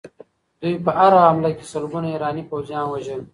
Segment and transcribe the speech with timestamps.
[0.61, 3.21] دوی په هره حمله کې سلګونه ایراني پوځیان وژل.